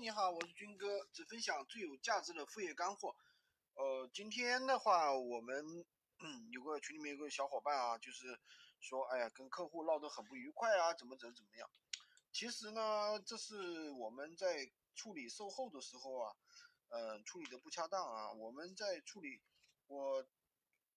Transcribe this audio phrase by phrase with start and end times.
[0.00, 3.16] 你好，我是军哥，只分享最有价值的副业干货。
[3.74, 5.84] 呃，今天的话，我们
[6.52, 8.38] 有个群里面有个小伙伴啊，就是
[8.78, 11.68] 说，哎呀，跟客户闹得很不愉快啊，怎么怎么怎么样。
[12.32, 16.32] 其实呢，这是我们在处理售后的时候啊，
[16.90, 18.32] 呃，处理的不恰当啊。
[18.32, 19.42] 我们在处理，
[19.88, 20.24] 我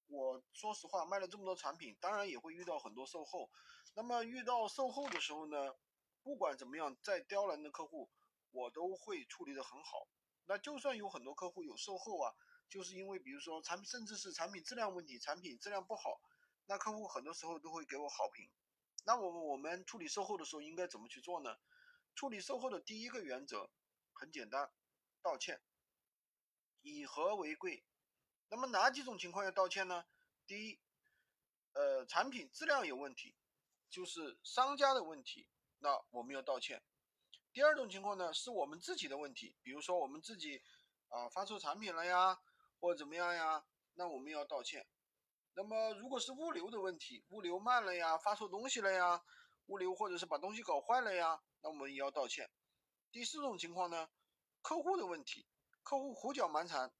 [0.10, 3.50] 我说实话，卖了这么多产品，当然也会遇到很多售后。
[3.96, 5.76] 那么遇到售后的时候呢，
[6.22, 8.08] 不管怎么样，再刁难的客户。
[8.52, 10.08] 我都会处理的很好。
[10.46, 12.34] 那就算有很多客户有售后啊，
[12.70, 16.22] 就是因为比如说产品，甚至是产品质量问题，产品质量不好，
[16.66, 18.50] 那客户很多时候都会给我好评。
[19.06, 21.58] 那我我们处理售后的时候应该怎么去做呢？
[22.14, 23.72] 处理售后的第一个原则
[24.14, 24.72] 很简单，
[25.22, 25.62] 道歉，
[26.82, 27.86] 以和为贵。
[28.50, 30.06] 那么哪几种情况要道歉呢？
[30.46, 30.82] 第一，
[31.72, 33.36] 呃，产品质量有问题，
[33.90, 35.48] 就是商家的问题，
[35.80, 36.84] 那我们要道歉。
[37.54, 40.62] 第二种情况呢，是我们自己的问题，比如说我们自己
[41.10, 42.40] 啊发错产品了呀，
[42.80, 44.88] 或者怎么样呀，那我们要道歉。
[45.54, 49.22] 那么如果是物流的问题，物流慢了呀，发错东西了呀，
[49.66, 52.50] 物流或者是把东西搞坏了呀，那我们也要道歉。
[53.12, 54.10] 第四种情况呢，
[54.62, 55.46] 客户的问题，
[55.84, 56.94] 客户胡搅蛮缠，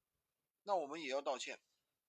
[0.64, 1.58] 那我们也要道歉。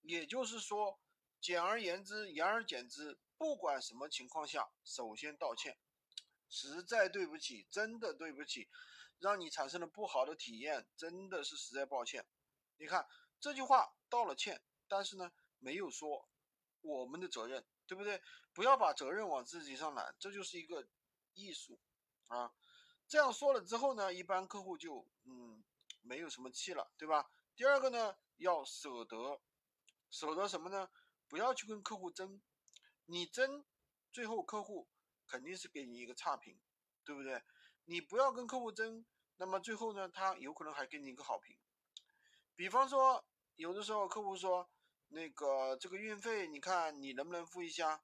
[0.01, 0.99] 也就是说，
[1.39, 5.77] 简而言之，言而简之，不管什么情况下，首先道歉。
[6.53, 8.69] 实在对不起，真的对不起，
[9.17, 12.27] 让你产生了不好的体验，真的是实在抱歉。
[12.77, 13.07] 你看
[13.39, 16.29] 这句话道了歉，但是呢没有说
[16.81, 18.21] 我们的责任，对不对？
[18.53, 20.87] 不要把责任往自己上揽，这就是一个
[21.33, 21.79] 艺术
[22.27, 22.53] 啊。
[23.07, 25.63] 这样说了之后呢，一般客户就嗯
[26.01, 27.31] 没有什么气了，对吧？
[27.55, 29.41] 第二个呢，要舍得，
[30.11, 30.91] 舍得什么呢？
[31.27, 32.39] 不要去跟客户争，
[33.05, 33.65] 你争，
[34.11, 34.87] 最后客户。
[35.27, 36.59] 肯定是给你一个差评，
[37.03, 37.41] 对不对？
[37.85, 39.05] 你不要跟客户争，
[39.37, 41.57] 那么最后呢，他有可能还给你一个好评。
[42.55, 44.69] 比方说，有的时候客户说，
[45.09, 48.03] 那个这个运费，你看你能不能付一下，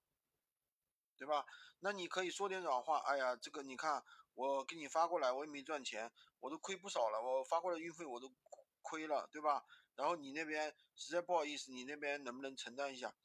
[1.18, 1.46] 对吧？
[1.80, 4.04] 那你可以说点软话，哎呀，这个你看
[4.34, 8.34] 我给你发过来，我也没赚钱，我都亏不少了，我发过来运费我都
[8.82, 9.64] 亏了，对吧？
[9.96, 13.16] 然后你那边实在不好意思，你那边能不能承担一下？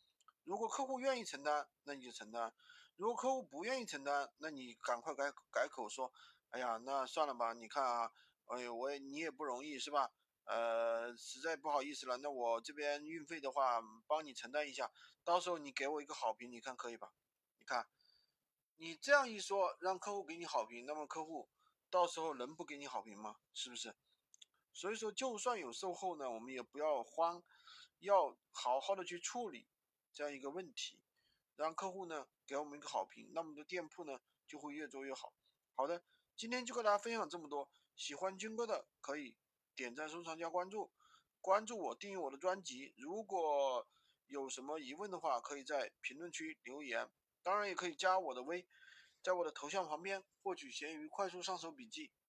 [0.45, 2.55] 如果客户愿意承担，那你就承担。
[2.97, 6.13] 如果客户不愿意承担，那你赶快改改口说，
[6.51, 7.53] 哎呀，那算了吧。
[7.53, 8.13] 你看啊，
[8.47, 10.13] 哎呦，我也你也不容易是吧？
[10.45, 14.93] 呃，实在不好意思了，那我这边运费的话，帮你承担一下，
[15.25, 17.13] 到时候你给我一个好评，你看可以吧？
[17.59, 17.89] 你看，
[18.77, 21.51] 你这样一说，让客户给你好评，那么客户
[21.91, 23.41] 到时候能不给你好评吗？
[23.53, 23.97] 是不是？
[24.73, 27.43] 所以说，就算有售后呢，我们也不要慌，
[27.99, 29.69] 要好好的去处理
[30.13, 31.01] 这样一个问题。
[31.57, 35.33] 让客户呢给我们一个好评，那么的店铺呢就会越做越好。
[35.75, 36.05] 好的，
[36.37, 37.71] 今天就跟大家分享这么多。
[37.97, 39.37] 喜欢军哥的可以
[39.77, 40.93] 点赞、收藏、加关注，
[41.41, 42.95] 关注我，订阅我的专辑。
[42.97, 43.87] 如果
[44.27, 47.11] 有什么疑问的话，可以在评论区留言。
[47.43, 48.67] 当然也可以加我的微，
[49.23, 52.11] 在我的头像旁边获取闲鱼快速上手笔记。